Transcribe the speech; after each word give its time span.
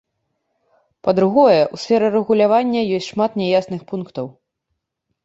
Па-другое, 1.07 1.59
у 1.77 1.79
сферы 1.81 2.05
рэгулявання 2.15 2.81
ёсць 2.97 3.11
шмат 3.13 3.31
няясных 3.43 3.81
пунктаў. 3.93 4.25